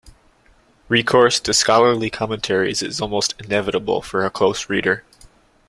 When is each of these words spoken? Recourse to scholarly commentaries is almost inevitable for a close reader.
Recourse 0.89 1.39
to 1.41 1.53
scholarly 1.53 2.09
commentaries 2.09 2.81
is 2.81 2.99
almost 2.99 3.35
inevitable 3.39 4.01
for 4.01 4.25
a 4.25 4.31
close 4.31 4.67
reader. 4.67 5.03